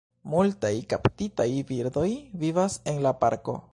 Multaj 0.33 0.71
kaptitaj 0.93 1.47
birdoj 1.73 2.07
vivas 2.45 2.79
en 2.93 2.99
la 3.09 3.13
parko. 3.25 3.57